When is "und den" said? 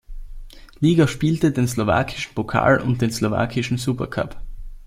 2.81-3.11